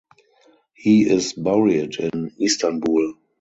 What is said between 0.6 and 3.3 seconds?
He is buried in Istanbul.